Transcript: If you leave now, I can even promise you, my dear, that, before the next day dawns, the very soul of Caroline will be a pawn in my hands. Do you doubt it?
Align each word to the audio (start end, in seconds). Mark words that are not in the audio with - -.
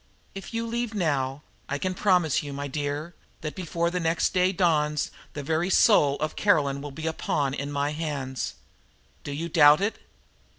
If 0.33 0.51
you 0.51 0.65
leave 0.65 0.95
now, 0.95 1.43
I 1.69 1.77
can 1.77 1.91
even 1.91 2.01
promise 2.01 2.41
you, 2.41 2.53
my 2.53 2.67
dear, 2.67 3.13
that, 3.41 3.53
before 3.53 3.91
the 3.91 3.99
next 3.99 4.33
day 4.33 4.51
dawns, 4.51 5.11
the 5.33 5.43
very 5.43 5.69
soul 5.69 6.15
of 6.15 6.35
Caroline 6.35 6.81
will 6.81 6.89
be 6.89 7.05
a 7.05 7.13
pawn 7.13 7.53
in 7.53 7.71
my 7.71 7.91
hands. 7.91 8.55
Do 9.23 9.31
you 9.31 9.47
doubt 9.47 9.79
it? 9.79 9.99